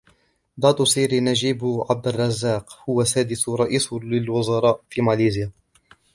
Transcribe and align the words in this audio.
داتو 0.61 0.85
سيري 0.93 1.19
نجيب 1.27 1.59
عبد 1.89 2.05
الرزاق 2.07 2.79
هو 2.89 3.03
سادس 3.03 3.49
رئيس 3.49 3.93
للوزراء 3.93 4.83
في 4.89 5.01
ماليزيا. 5.01 5.51